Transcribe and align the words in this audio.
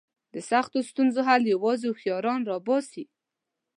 د 0.33 0.35
سختو 0.49 0.77
ستونزو 0.89 1.19
حل 1.27 1.43
یوازې 1.53 1.85
هوښیاران 1.89 2.41
را 2.49 2.57
باسي. 2.67 3.03